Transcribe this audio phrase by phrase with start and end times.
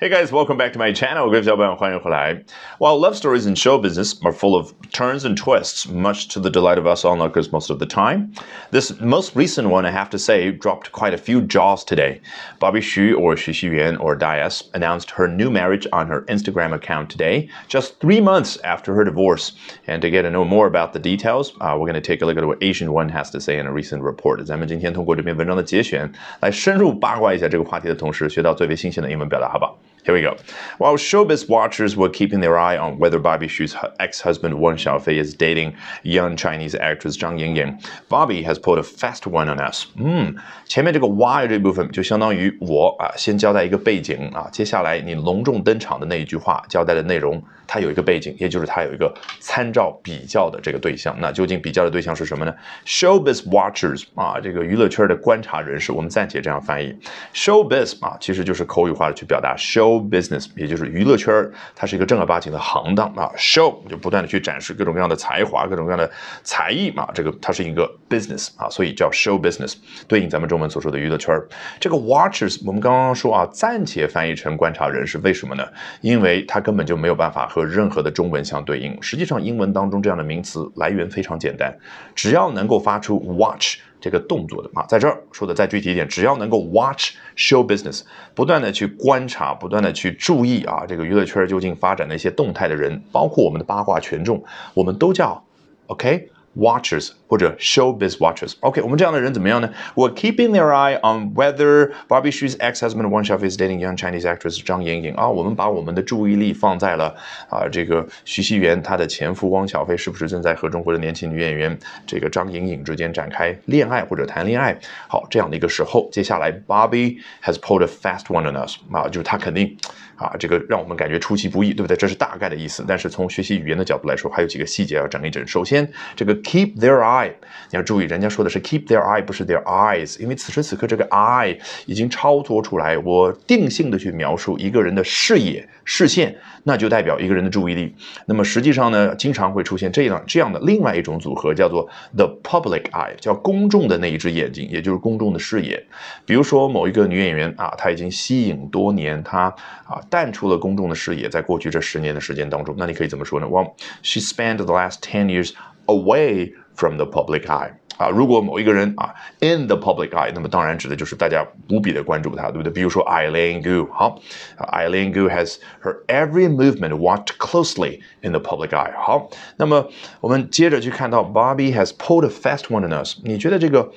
[0.00, 1.24] Hey guys, welcome back to my channel.
[1.30, 2.44] 各位小伙伴，欢迎回来。
[2.78, 6.76] While love stories in show business are full of turns and twists, much to the delight
[6.76, 8.28] of us onlookers most of the time,
[8.70, 12.20] this most recent one, I have to say, dropped quite a few jaws today.
[12.60, 17.08] Bobby Xu, or Xu Xiyuan, or Dias, announced her new marriage on her Instagram account
[17.08, 19.52] today, just three months after her divorce.
[19.86, 22.26] And to get to know more about the details, uh, we're going to take a
[22.26, 24.44] look at what Asian One has to say in a recent report.
[24.44, 30.36] 咱们今天通过这篇文章的节选，来深入八卦一下这个话题的同时，学到最为新鲜的英文表达，好不好 ？here we go.
[30.78, 35.34] While showbiz watchers were keeping their eye on whether Bobby Xu's ex-husband Wang Xiaofei is
[35.34, 35.74] dating
[36.04, 39.86] young Chinese actress Zhang Yingying, Bobby has pulled a fast one on us.
[39.96, 40.36] 嗯，
[40.66, 51.16] 前面这个 why 这部分就相当于我啊，先交代一个背景啊，接下来你隆重登场的那一句话交代的内容，它有一个背景，也就是它有一个参照比较的这个对象。
[51.18, 52.54] 那究竟比较的对象是什么呢？
[52.86, 56.96] Showbiz watchers 啊，这个娱乐圈的观察人士，我们暂且这样翻译。
[57.34, 59.89] Showbiz 啊，其实就是口语化的去表达 show。
[59.91, 63.29] Show business，也就是娱乐圈它是一个正儿八经的行当啊。
[63.37, 66.09] show 就不断的去展示各种各样的才华、各种各样的
[66.43, 69.75] 才艺嘛，这个它是一个 business 啊，所以叫 show business，
[70.07, 71.37] 对应咱们中文所说的娱乐圈
[71.79, 75.65] 这个 watchers，我们刚刚说啊，暂且翻译成观察人是，为什么呢？
[76.01, 78.97] 因为它根本就没有办法和任何的中文相对应。
[79.01, 81.75] 实际上，英文当中这样的名词来源非常简单，
[82.15, 83.77] 只要能够发出 watch。
[84.01, 88.01] 这个动作的啊，在这儿说的再具体一点，只要能够 watch show business，
[88.33, 94.43] 不断的去观察，不断的去注意啊，这个娱乐圈究竟发展的一些动态的人，包括我们的八卦权重，
[94.73, 95.41] 我们都叫
[95.85, 96.29] OK。
[96.55, 98.53] Watchers 或者 showbiz watchers。
[98.59, 104.61] OK，我们这样的人怎么样呢？We're keeping their eye on whether Bobby Xu's ex-husband Wang Xiaofei is dating young Chinese actress
[104.63, 105.29] 张莹莹啊。
[105.29, 107.15] 我们把我们的注意力放在了
[107.49, 114.77] 啊这个徐熙媛她的前夫汪小菲是不是正在和中国的年轻女演员这个张莹莹之间展开恋爱或者谈恋爱？
[115.07, 119.77] 好，这样的一个时候，接下来 Bobby has pulled a fast one on us 啊，就是他肯定。
[120.21, 121.97] 啊，这个让我们感觉出其不意，对不对？
[121.97, 122.85] 这是大概的意思。
[122.87, 125.43] 但是从学习语言的角度来说，还有几个细节要整一整。
[125.47, 127.31] 首先，这个 keep their eye，
[127.69, 137.95] 你要注意，人家说的是 keep their eye，不是 their eyes，因为此时此刻这个 eye 已经超脱出来，我定性的去描述一个人的视野、视线，那就代表一个人的注意力。
[138.25, 145.83] 那么实际上呢，经常会出现这样这样的另外一种组合，叫做 the public eye，叫公众的那一只眼睛，也就是公众的视野。
[146.25, 149.43] 比如说某一个女演员啊，她已经吸引多年，她
[149.85, 149.99] 啊。
[150.09, 153.71] 淡出了公众的视野，在过去这十年的时间当中，那你可以怎么说呢？Well,
[154.01, 155.53] she spent the last ten years
[155.90, 157.72] away from the public eye.
[157.98, 162.70] 啊，如果某一个人啊 in the public eye，那么当然指的就是大家无比的关注他，对不对？
[162.70, 164.20] 比如说 Eileen Gu，好，
[164.58, 168.92] Eileen Gu has her every movement watched closely in the public eye。
[168.98, 169.88] 好，那么
[170.20, 173.16] 我们接着去看到 Bobby has pulled a fast one on us。
[173.24, 173.90] 你觉得这个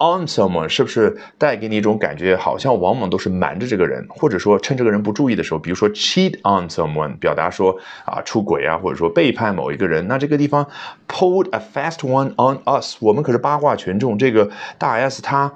[0.00, 10.08] ？On someone 是不是带给你一种感觉，好像往往都是瞒着这个人，或者说趁这个人不注意的时候，比如说 cheat on someone，表达说啊出轨啊，或者说背叛某一个人。
[10.08, 10.66] 那这个地方
[11.06, 15.52] pulled a fast one on us，我们可是八卦群众，这个大 S 他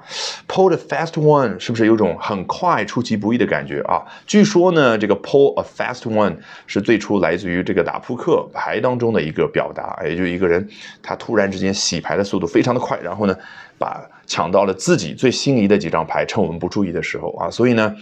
[0.47, 4.03] pulled a fast one，是不是有种很快出其不意的感觉啊？
[4.27, 6.35] 据说呢，这个 pull a fast one
[6.67, 10.69] 是最初来自于这个打扑克牌当中的一个表达，也就一个人
[11.01, 13.35] 他突然之间洗牌的速度非常的快，然后呢
[13.77, 17.95] 把抢到了自己最心仪的几张牌，趁我们不注意的时候啊，所以呢，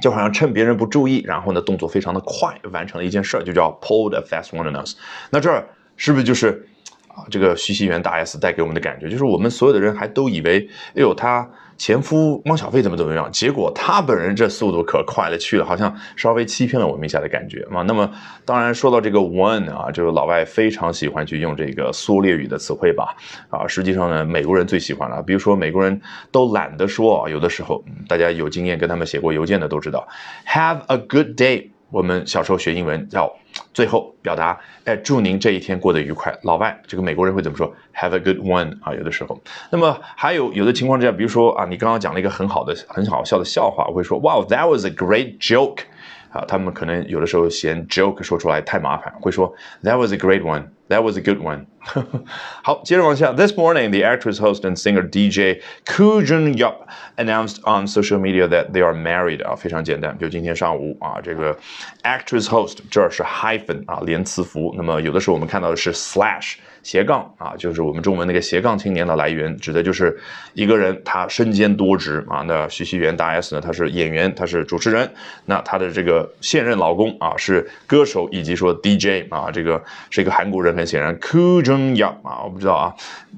[0.00, 4.94] 就好像趁别人不注意，然后呢，动作非常的快，完成了一件事儿，就叫 pull the fast one on us。
[5.30, 6.68] 那这儿是不是就是
[7.14, 11.48] 啊，这个徐熙媛大 S 带给我们的感觉，就是我们所有的人还都以为，哎呦她。
[11.76, 13.28] 前夫汪小菲怎么怎么样？
[13.32, 17.82] 结果她本人这速度可快了去了，好像稍微欺骗了我们一下的感觉嘛。
[17.82, 18.08] 那么
[18.44, 23.16] 当然说到这个 one 啊，就是老外非常喜欢去用这个缩略语的词汇吧。
[23.50, 25.20] 啊，实际上呢，美国人最喜欢了。
[25.20, 30.06] 比如说美国人都懒得说啊，有的时候大家有经验跟他们写过邮件的都知道
[30.46, 31.73] ，Have a good day。
[31.94, 33.32] 我们小时候学英文叫
[33.72, 36.36] 最后表达，哎，祝您这一天过得愉快。
[36.42, 39.40] 老外这个美国人会怎么说？Have a good one 啊，有的时候。
[39.70, 45.82] 那么还有有的情况之下，比如说啊，你刚刚讲了一个很好的、很好笑的笑话，我会说，Wow，that was a great joke。
[46.30, 49.54] 啊，他们可能有的时候嫌 joke 说出来太麻烦，会说
[49.84, 50.64] That was a great one.
[50.88, 51.66] That was a good one.
[52.62, 53.32] 好，接着往下。
[53.32, 56.86] This morning, the actress, host, and singer DJ Koo Jun Yup
[57.16, 59.44] announced on social media that they are married.
[59.44, 61.56] 啊，非常简单，就今天上午啊，这个
[62.02, 64.74] actress host 这儿是 hyphen 啊，连词符。
[64.76, 66.54] 那么有的时候我们看到的是 slash。
[66.82, 70.14] 斜杠啊，就是我们中文那个斜杠青年的来源，指的就是
[70.52, 72.44] 一个人他身兼多职啊。
[72.46, 75.10] 那徐熙媛大 S 呢，她是演员，她是主持人。
[75.46, 82.95] 那她的这个现任老公啊是歌手以及说 DJ 啊，这个是一个韩国人，很显然 Koo Jung Yup 啊，我不知道啊。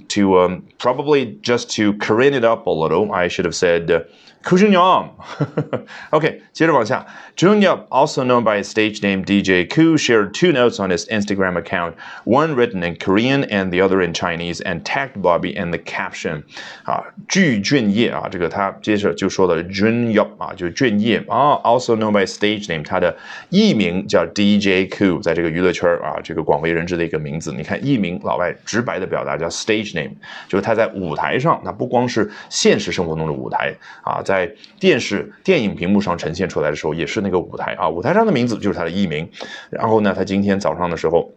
[0.10, 4.06] To probably just to clean it up a little, I should have said.
[4.46, 5.10] Kujunyam.
[6.10, 7.06] okay, 接着往下。
[7.38, 11.94] Junyap, also known by his stage name DJ Koo, shared two notes on his Instagram account,
[12.26, 16.44] one written in Korean and the other in Chinese, and tagged Bobby in the caption.
[16.86, 23.16] 啊，具俊晔啊，这个他接着就说了 Junyap 啊，就是俊晔啊，also known by stage name，他的
[23.50, 27.54] 艺名叫 DJ Koo，在这个娱乐圈啊，这个广为人知的一个名字。
[27.54, 30.14] 你看艺名，老外直白的表达叫 stage name，
[30.48, 33.74] 就是他在舞台上，那不光是现实生活中的舞台
[34.04, 39.27] 啊，在 在电视、电影屏幕上呈现出来的时候，也是那个舞台啊，舞台上的名字就是他的艺名。
[39.71, 41.31] 然后呢，他今天早上的时候，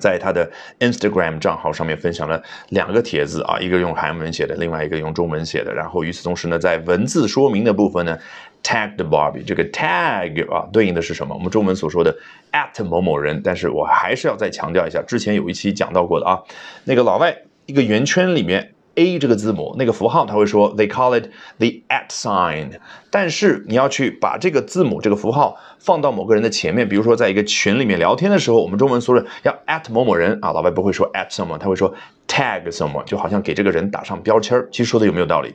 [0.00, 5.74] 在他的 Instagram 账号上面分享了两个帖子啊，一个用韩文写的，另外一个用中文写的。
[5.74, 8.16] 然后与此同时呢，在文字说明的部分呢
[8.62, 9.44] ，tag the Bobby。
[9.44, 11.34] 这个 tag 啊，对应的是什么？
[11.34, 12.16] 我们中文所说的
[12.52, 13.40] at 某某人。
[13.42, 16.38] 但是我还是要再强调一下，之前有一期讲到过的啊，
[16.84, 18.73] 那个老外一个圆圈里面。
[18.96, 22.70] A 这个字母那个符号，他会说 they call it the at sign。
[23.10, 31.94] 但是你要去把这个字母这个符号放到某个人的前面，比如说在一个群里面聊天的时候，我们中文说的要 at 某某人啊，老外不会说 at someone，他会说
[32.26, 35.54] tag someone，就好像给这个人打上标签儿其实说的有没有道理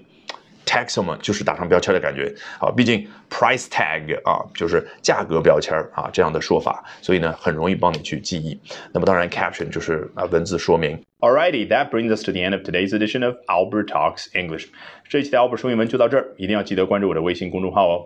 [0.66, 8.60] Tag 什么就是打上标签的感觉啊，毕竟 price tag 啊就是价格标签啊这样的说法，所以呢很容易帮你去记忆。
[8.94, 11.00] 那么当然 caption 就是啊文字说明。
[11.20, 14.68] Alrighty, that brings us to the end of today's edition of Albert Talks English。
[15.10, 18.06] 这一期的 Albert 说英文就到这儿，一定要记得关注我的微信公众号哦。